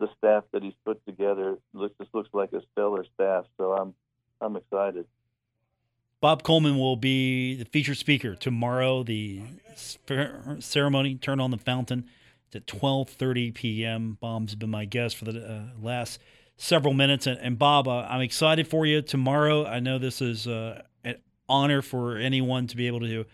[0.00, 3.44] the staff that he's put together looks just looks like a stellar staff.
[3.56, 3.94] So I'm
[4.40, 5.06] I'm excited.
[6.20, 9.02] Bob Coleman will be the featured speaker tomorrow.
[9.02, 9.42] The
[9.74, 12.08] ceremony, turn on the fountain
[12.54, 14.18] at 12:30 p.m.
[14.20, 16.20] Bob's been my guest for the uh, last
[16.56, 19.66] several minutes, and, and Bob, uh, I'm excited for you tomorrow.
[19.66, 21.16] I know this is uh, an
[21.48, 23.24] honor for anyone to be able to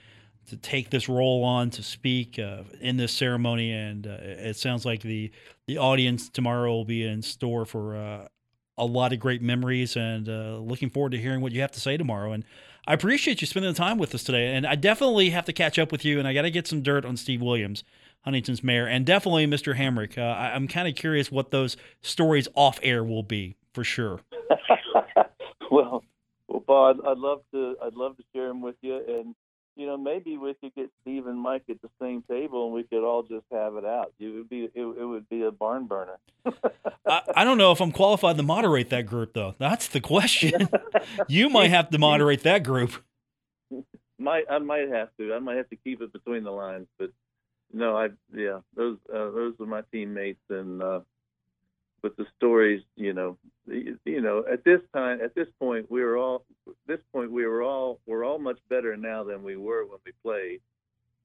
[0.46, 4.84] to take this role on to speak uh, in this ceremony, and uh, it sounds
[4.84, 5.30] like the
[5.66, 8.26] the audience tomorrow will be in store for uh,
[8.76, 10.26] a lot of great memories, and
[10.66, 12.32] looking forward to hearing what you have to say tomorrow.
[12.32, 12.44] And
[12.86, 15.78] I appreciate you spending the time with us today, and I definitely have to catch
[15.78, 17.84] up with you, and I got to get some dirt on Steve Williams.
[18.22, 19.76] Huntington's mayor, and definitely Mr.
[19.76, 20.18] Hamrick.
[20.18, 24.20] Uh, I, am kind of curious what those stories off air will be for sure.
[25.70, 26.04] well,
[26.48, 27.76] well, Paul, I'd, I'd, love to.
[27.82, 29.34] I'd love to share them with you, and
[29.76, 32.82] you know, maybe we could get Steve and Mike at the same table, and we
[32.82, 34.12] could all just have it out.
[34.18, 34.64] It would be.
[34.74, 36.18] It, it would be a barn burner.
[37.06, 39.54] I, I, don't know if I'm qualified to moderate that group, though.
[39.58, 40.68] That's the question.
[41.28, 43.02] you might have to moderate that group.
[44.18, 45.32] Might I might have to.
[45.32, 47.10] I might have to keep it between the lines, but
[47.72, 51.00] no, I yeah, those uh, those are my teammates, and uh,
[52.02, 56.16] the stories, you know, you, you know, at this time, at this point, we were
[56.16, 56.44] all,
[56.86, 60.12] this point, we were all, we're all much better now than we were when we
[60.22, 60.60] played,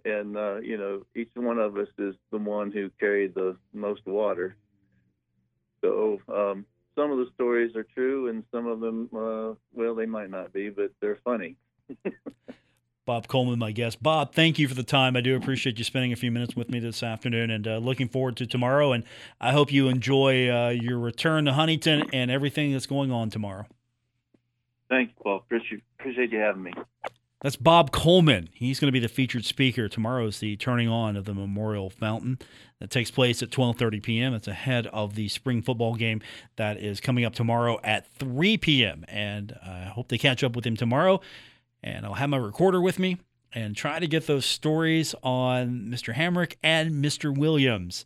[0.06, 4.06] and uh, you know, each one of us is the one who carried the most
[4.06, 4.56] water.
[5.84, 10.06] So um, some of the stories are true, and some of them, uh, well, they
[10.06, 11.58] might not be, but they're funny.
[13.06, 14.02] Bob Coleman, my guest.
[14.02, 15.16] Bob, thank you for the time.
[15.16, 18.10] I do appreciate you spending a few minutes with me this afternoon and uh, looking
[18.10, 18.94] forward to tomorrow.
[18.94, 19.04] And
[19.40, 23.68] I hope you enjoy uh, your return to Huntington and everything that's going on tomorrow.
[24.90, 25.38] Thank you, Paul.
[25.38, 26.74] Appreciate, appreciate you having me.
[27.44, 28.50] That's Bob Coleman.
[28.54, 29.88] He's going to be the featured speaker.
[29.88, 32.40] Tomorrow is the turning on of the Memorial Fountain
[32.80, 34.34] that takes place at 12:30 p.m.
[34.34, 36.22] It's ahead of the spring football game
[36.56, 39.06] that is coming up tomorrow at 3 p.m.
[39.08, 41.22] And I hope they catch up with him tomorrow.
[41.86, 43.20] And I'll have my recorder with me
[43.54, 46.14] and try to get those stories on Mr.
[46.14, 47.36] Hamrick and Mr.
[47.36, 48.06] Williams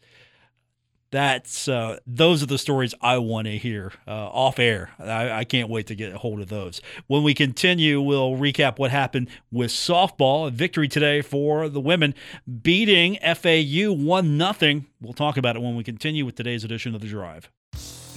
[1.11, 4.91] that's uh, those are the stories I want to hear uh, off air.
[4.99, 6.81] I, I, can't wait to get a hold of those.
[7.07, 10.47] When we continue, we'll recap what happened with softball.
[10.47, 12.13] A victory today for the women,
[12.61, 14.85] beating FAU one nothing.
[15.01, 17.49] We'll talk about it when we continue with today's edition of the Drive.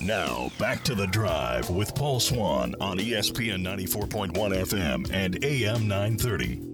[0.00, 6.72] Now back to the Drive with Paul Swann on ESPN 94.1 FM and AM 930.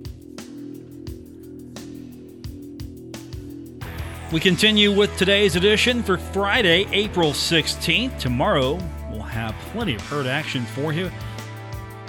[4.33, 8.19] We continue with today's edition for Friday, April 16th.
[8.19, 8.79] Tomorrow,
[9.11, 11.11] we'll have plenty of herd action for you.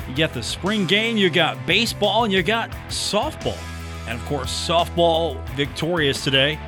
[0.09, 3.57] You got the spring game, you got baseball, and you got softball.
[4.07, 6.59] And of course, softball victorious today,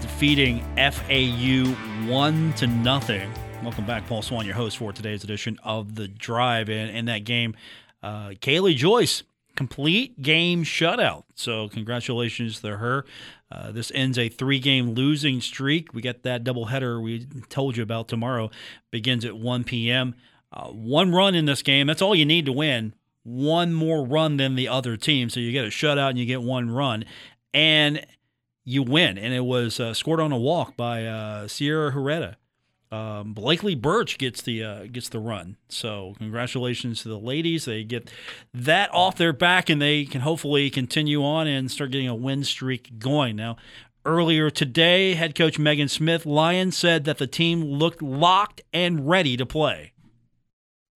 [0.00, 1.72] defeating FAU
[2.08, 3.32] 1 to nothing.
[3.64, 6.68] Welcome back, Paul Swann, your host for today's edition of The Drive.
[6.68, 7.56] And in that game,
[8.02, 9.22] uh, Kaylee Joyce
[9.56, 11.24] complete game shutout.
[11.34, 13.06] So congratulations to her.
[13.50, 15.94] Uh, this ends a three-game losing streak.
[15.94, 18.50] We get that doubleheader we told you about tomorrow.
[18.90, 20.14] Begins at 1 p.m.
[20.52, 21.86] Uh, one run in this game.
[21.86, 22.92] That's all you need to win.
[23.22, 25.30] One more run than the other team.
[25.30, 27.06] So you get a shutout and you get one run,
[27.54, 28.04] and
[28.62, 29.16] you win.
[29.16, 32.36] And it was uh, scored on a walk by uh, Sierra Herrera.
[32.94, 35.56] Um, Blakely Birch gets the uh, gets the run.
[35.68, 37.64] So congratulations to the ladies.
[37.64, 38.08] They get
[38.52, 42.44] that off their back, and they can hopefully continue on and start getting a win
[42.44, 43.34] streak going.
[43.34, 43.56] Now,
[44.04, 49.36] earlier today, head coach Megan Smith Lyon said that the team looked locked and ready
[49.36, 49.92] to play.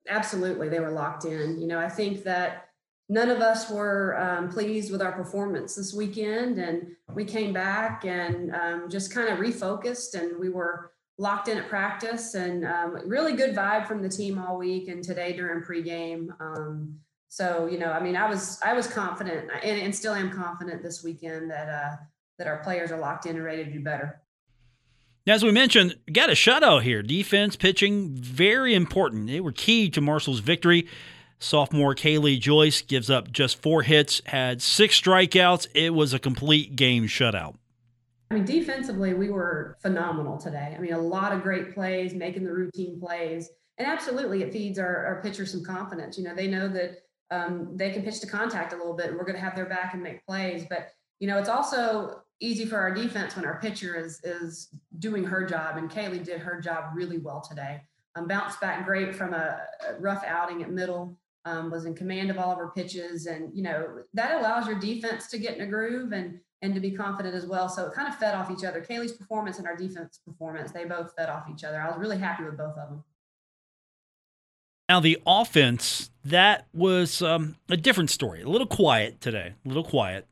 [0.09, 1.61] Absolutely, they were locked in.
[1.61, 2.69] You know, I think that
[3.09, 8.05] none of us were um, pleased with our performance this weekend, and we came back
[8.05, 12.97] and um, just kind of refocused, and we were locked in at practice and um,
[13.05, 16.29] really good vibe from the team all week and today during pregame.
[16.41, 20.31] Um, so you know, I mean, I was I was confident and, and still am
[20.31, 21.97] confident this weekend that uh,
[22.39, 24.23] that our players are locked in and ready to do better.
[25.27, 27.03] As we mentioned, got a shutout here.
[27.03, 29.27] Defense, pitching, very important.
[29.27, 30.89] They were key to Marshall's victory.
[31.39, 35.69] Sophomore Kaylee Joyce gives up just four hits, had six strikeouts.
[35.75, 37.57] It was a complete game shutout.
[38.31, 40.75] I mean, defensively, we were phenomenal today.
[40.77, 43.49] I mean, a lot of great plays, making the routine plays.
[43.79, 46.19] And absolutely, it feeds our, our pitchers some confidence.
[46.19, 46.99] You know, they know that
[47.31, 49.67] um, they can pitch to contact a little bit and we're going to have their
[49.67, 50.67] back and make plays.
[50.69, 55.25] But, you know, it's also easy for our defense when our pitcher is is doing
[55.25, 55.77] her job.
[55.77, 57.81] And Kaylee did her job really well today.
[58.15, 61.19] Um, bounced back great from a, a rough outing at middle.
[61.45, 64.79] Um, was in command of all of her pitches, and you know that allows your
[64.79, 67.69] defense to get in a groove and and to be confident as well.
[67.69, 68.81] So it kind of fed off each other.
[68.81, 71.81] Kaylee's performance and our defense performance, they both fed off each other.
[71.81, 73.05] I was really happy with both of them.
[74.89, 78.43] Now, the offense, that was um, a different story.
[78.43, 80.27] A little quiet today, a little quiet.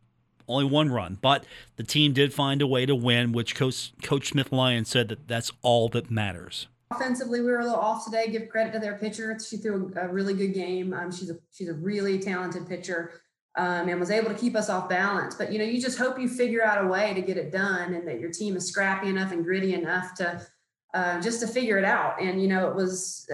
[0.48, 4.28] Only one run, but the team did find a way to win, which Coach, Coach
[4.28, 6.68] Smith Lyon said that that's all that matters.
[6.92, 8.28] Offensively, we were a little off today.
[8.30, 10.94] Give credit to their pitcher; she threw a really good game.
[10.94, 13.10] Um, she's a she's a really talented pitcher
[13.56, 15.34] um, and was able to keep us off balance.
[15.34, 17.94] But you know, you just hope you figure out a way to get it done,
[17.94, 20.46] and that your team is scrappy enough and gritty enough to
[20.94, 22.20] uh, just to figure it out.
[22.20, 23.28] And you know, it was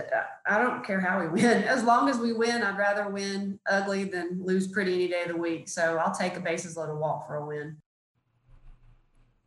[0.47, 2.63] I don't care how we win, as long as we win.
[2.63, 5.69] I'd rather win ugly than lose pretty any day of the week.
[5.69, 7.77] So I'll take a bases loaded walk for a win.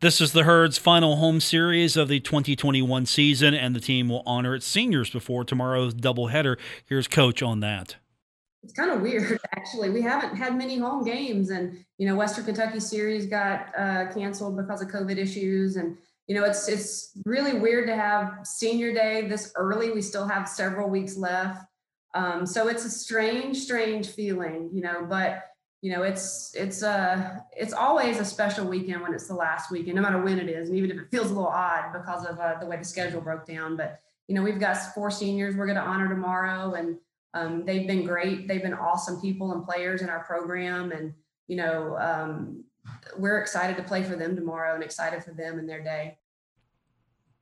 [0.00, 4.22] This is the Herd's final home series of the 2021 season, and the team will
[4.26, 6.58] honor its seniors before tomorrow's doubleheader.
[6.84, 7.96] Here's Coach on that
[8.66, 9.90] it's kind of weird actually.
[9.90, 14.56] We haven't had many home games and you know western kentucky series got uh, canceled
[14.56, 19.28] because of covid issues and you know it's it's really weird to have senior day
[19.28, 19.92] this early.
[19.92, 21.64] We still have several weeks left.
[22.14, 25.44] Um, so it's a strange strange feeling you know but
[25.82, 29.96] you know it's it's uh it's always a special weekend when it's the last weekend
[29.96, 32.38] no matter when it is and even if it feels a little odd because of
[32.40, 35.66] uh, the way the schedule broke down but you know we've got four seniors we're
[35.66, 36.96] going to honor tomorrow and
[37.36, 38.48] um, they've been great.
[38.48, 40.90] They've been awesome people and players in our program.
[40.90, 41.12] And,
[41.48, 42.64] you know, um,
[43.18, 46.18] we're excited to play for them tomorrow and excited for them and their day.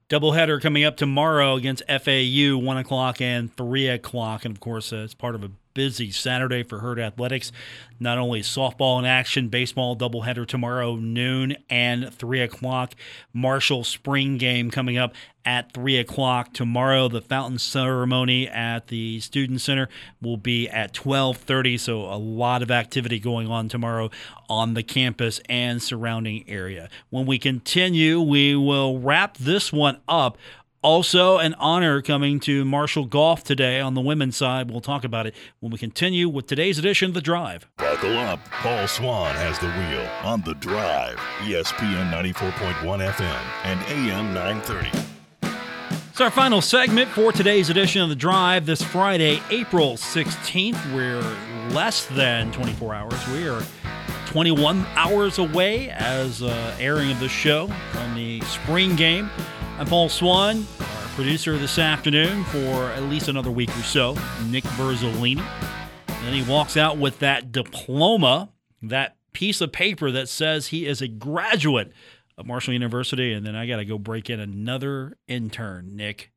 [0.09, 4.45] Doubleheader coming up tomorrow against FAU, 1 o'clock and 3 o'clock.
[4.45, 7.53] And of course, uh, it's part of a busy Saturday for Herd Athletics.
[8.01, 12.95] Not only softball in action, baseball doubleheader tomorrow noon and three o'clock.
[13.33, 15.15] Marshall spring game coming up
[15.45, 17.09] at three o'clock tomorrow.
[17.09, 19.89] The fountain ceremony at the student center
[20.23, 21.77] will be at twelve thirty.
[21.77, 24.11] So a lot of activity going on tomorrow
[24.49, 26.89] on the campus and surrounding area.
[27.11, 30.39] When we continue, we will wrap this one up
[30.85, 34.71] also, an honor coming to Marshall Golf today on the women's side.
[34.71, 37.67] We'll talk about it when we continue with today's edition of The Drive.
[37.79, 38.45] Buckle up.
[38.51, 44.91] Paul Swann has the wheel on The Drive, ESPN 94.1 FM and AM 930.
[46.11, 50.95] It's our final segment for today's edition of The Drive this Friday, April 16th.
[50.95, 51.23] We're
[51.75, 53.29] less than 24 hours.
[53.29, 53.63] We are
[54.27, 59.31] 21 hours away as uh, airing of the show on the spring game.
[59.77, 64.17] I'm Paul Swann, our producer this afternoon for at least another week or so,
[64.47, 65.45] Nick Verzolini.
[66.07, 68.51] And he walks out with that diploma,
[68.83, 71.93] that piece of paper that says he is a graduate
[72.39, 73.33] of Marshall University.
[73.33, 76.31] And then I got to go break in another intern, Nick.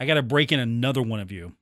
[0.00, 1.52] I got to break in another one of you.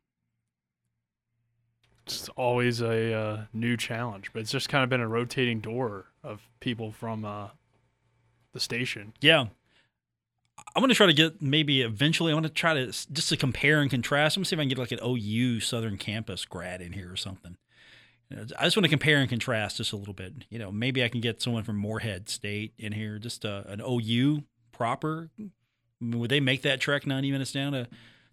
[2.06, 6.06] It's always a uh, new challenge, but it's just kind of been a rotating door
[6.22, 7.48] of people from uh,
[8.52, 9.14] the station.
[9.20, 9.46] Yeah.
[10.74, 12.32] I'm going to try to get maybe eventually.
[12.32, 14.36] I want to try to just to compare and contrast.
[14.36, 17.10] I'm to see if I can get like an OU Southern Campus grad in here
[17.10, 17.56] or something.
[18.58, 20.32] I just want to compare and contrast just a little bit.
[20.48, 23.82] You know, maybe I can get someone from Morehead State in here, just uh, an
[23.86, 25.30] OU proper.
[25.38, 25.50] I
[26.00, 27.88] mean, would they make that trek 90 minutes down to,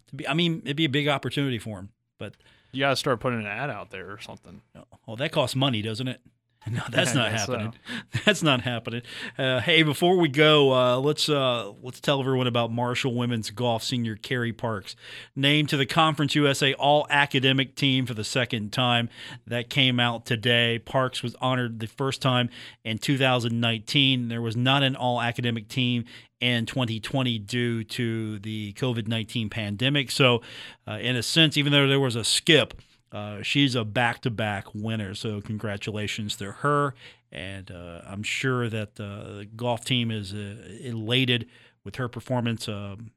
[0.08, 0.26] to be?
[0.26, 1.90] I mean, it'd be a big opportunity for them.
[2.18, 2.34] But
[2.72, 4.62] you got to start putting an ad out there or something.
[5.06, 6.20] Oh, that costs money, doesn't it?
[6.70, 7.72] No, that's not happening.
[7.72, 8.20] So.
[8.26, 9.02] That's not happening.
[9.38, 13.82] Uh, hey, before we go, uh, let's uh, let's tell everyone about Marshall women's golf
[13.82, 14.94] senior Carrie Parks,
[15.34, 19.08] named to the Conference USA All Academic Team for the second time.
[19.46, 20.78] That came out today.
[20.78, 22.50] Parks was honored the first time
[22.84, 24.28] in 2019.
[24.28, 26.04] There was not an All Academic Team
[26.40, 30.10] in 2020 due to the COVID 19 pandemic.
[30.10, 30.42] So,
[30.86, 32.74] uh, in a sense, even though there was a skip
[33.12, 35.14] uh, she's a back to back winner.
[35.14, 36.94] So, congratulations to her.
[37.32, 41.48] And uh, I'm sure that uh, the golf team is uh, elated
[41.84, 42.68] with her performance.
[42.68, 43.12] Um,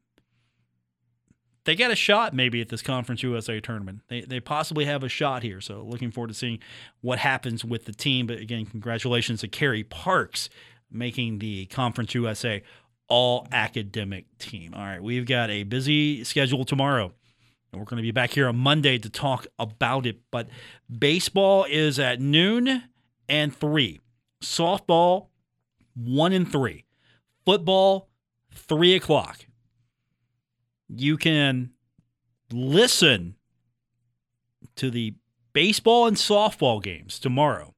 [1.66, 4.02] they got a shot maybe at this Conference USA tournament.
[4.10, 5.62] They, they possibly have a shot here.
[5.62, 6.60] So, looking forward to seeing
[7.02, 8.28] what happens with the team.
[8.28, 10.50] But again, congratulations to Carrie Parks
[10.92, 12.64] making the Conference USA
[13.08, 14.74] all academic team.
[14.74, 17.14] All right, we've got a busy schedule tomorrow.
[17.74, 20.20] And we're going to be back here on Monday to talk about it.
[20.30, 20.48] But
[20.96, 22.84] baseball is at noon
[23.28, 24.00] and three.
[24.44, 25.30] Softball,
[25.96, 26.86] one and three.
[27.46, 28.10] Football,
[28.54, 29.48] three o'clock.
[30.88, 31.72] You can
[32.52, 33.38] listen
[34.76, 35.16] to the
[35.54, 37.73] baseball and softball games tomorrow.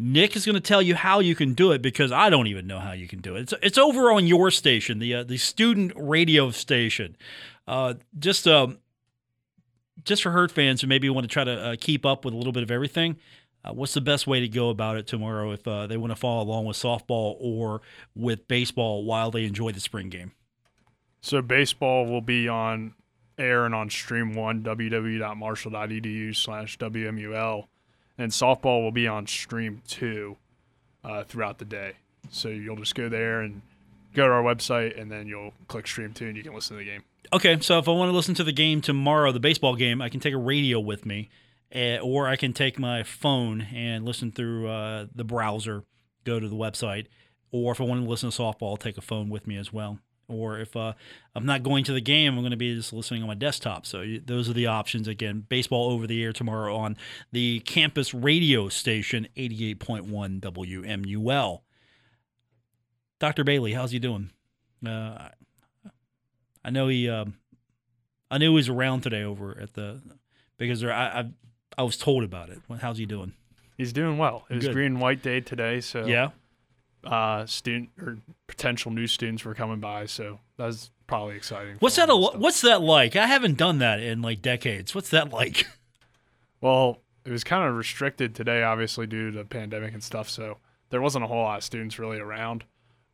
[0.00, 2.68] Nick is going to tell you how you can do it because I don't even
[2.68, 3.40] know how you can do it.
[3.40, 7.16] It's, it's over on your station, the uh, the student radio station.
[7.66, 8.78] Uh, just um,
[10.04, 12.36] just for herd fans who maybe want to try to uh, keep up with a
[12.36, 13.16] little bit of everything,
[13.64, 16.16] uh, what's the best way to go about it tomorrow if uh, they want to
[16.16, 17.82] follow along with softball or
[18.14, 20.30] with baseball while they enjoy the spring game?
[21.20, 22.94] So baseball will be on
[23.36, 27.64] air and on stream one www.marshall.edu slash wmul
[28.18, 30.36] and softball will be on stream two
[31.04, 31.92] uh, throughout the day
[32.30, 33.62] so you'll just go there and
[34.14, 36.84] go to our website and then you'll click stream two and you can listen to
[36.84, 39.76] the game Okay, so if I want to listen to the game tomorrow, the baseball
[39.76, 41.28] game, I can take a radio with me,
[41.74, 45.84] uh, or I can take my phone and listen through uh, the browser,
[46.24, 47.06] go to the website,
[47.52, 49.74] or if I want to listen to softball, I'll take a phone with me as
[49.74, 49.98] well.
[50.28, 50.92] Or if uh,
[51.34, 53.86] I'm not going to the game, I'm going to be just listening on my desktop.
[53.86, 55.08] So those are the options.
[55.08, 56.96] Again, baseball over the air tomorrow on
[57.32, 61.60] the campus radio station, 88.1 WMUL.
[63.18, 63.42] Dr.
[63.42, 64.30] Bailey, how's he doing?
[64.86, 65.28] Uh,
[66.64, 67.08] I know he.
[67.08, 67.34] Um,
[68.30, 70.02] I knew he was around today over at the
[70.58, 71.30] because there, I, I
[71.78, 72.58] I was told about it.
[72.80, 73.32] How's he doing?
[73.76, 74.44] He's doing well.
[74.50, 74.74] It was Good.
[74.74, 76.30] green and white day today, so Yeah.
[77.04, 81.76] Uh, student or potential new students were coming by, so that was probably exciting.
[81.80, 82.10] What's that?
[82.10, 83.16] A, what's that like?
[83.16, 84.94] I haven't done that in like decades.
[84.94, 85.66] What's that like?
[86.60, 90.28] Well, it was kind of restricted today, obviously due to the pandemic and stuff.
[90.28, 90.58] So
[90.90, 92.64] there wasn't a whole lot of students really around,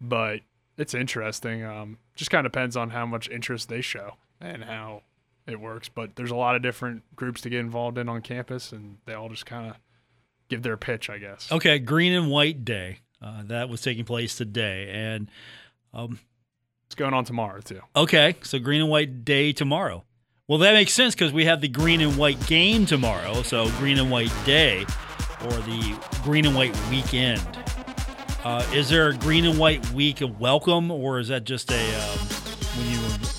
[0.00, 0.40] but
[0.78, 1.62] it's interesting.
[1.62, 5.02] Um, just kind of depends on how much interest they show and how
[5.46, 5.88] it works.
[5.88, 9.14] But there's a lot of different groups to get involved in on campus, and they
[9.14, 9.76] all just kind of
[10.48, 11.50] give their pitch, I guess.
[11.50, 13.00] Okay, Green and White Day.
[13.22, 15.30] Uh, that was taking place today, and
[15.94, 16.18] um,
[16.86, 17.80] It's going on tomorrow too.
[17.96, 20.04] okay, so Green and White Day tomorrow.
[20.46, 23.98] Well, that makes sense because we have the green and white game tomorrow, so green
[23.98, 24.82] and white day,
[25.44, 27.40] or the green and white weekend.
[28.44, 31.74] Uh, is there a green and white week of welcome, or is that just a
[31.78, 32.18] um,
[32.76, 32.98] when you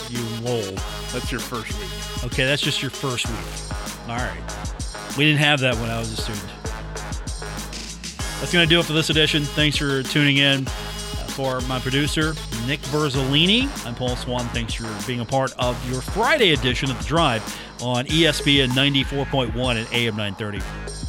[0.09, 0.73] you enroll?
[1.13, 2.25] That's your first week.
[2.25, 4.09] Okay, that's just your first week.
[4.09, 4.41] All right.
[5.15, 6.49] We didn't have that when I was a student.
[8.45, 9.43] That's going to do it for this edition.
[9.43, 10.65] Thanks for tuning in.
[11.29, 12.35] For my producer,
[12.67, 14.45] Nick Verzolini, I'm Paul Swann.
[14.49, 17.41] Thanks for being a part of your Friday edition of The Drive
[17.81, 21.04] on ESPN 94.1 and AM 930.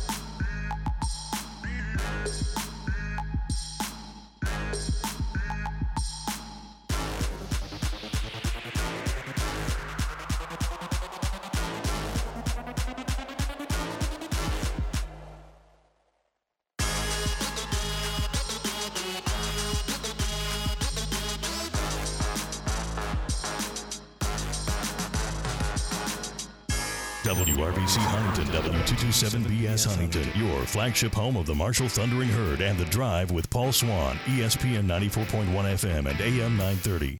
[30.06, 34.16] W227BS your flagship home of the Marshall Thundering Herd and the Drive with Paul Swann,
[34.26, 37.14] ESPN 94.1 FM and AM 930.